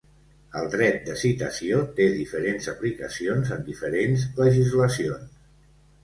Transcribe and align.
El 0.59 0.69
dret 0.75 0.95
de 1.09 1.17
citació 1.23 1.81
té 1.99 2.07
diferents 2.15 2.69
aplicacions 2.73 3.51
en 3.57 3.61
diferents 3.67 4.25
legislacions. 4.39 5.37